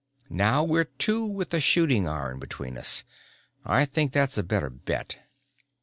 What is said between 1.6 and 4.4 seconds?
shooting iron between us. I think that's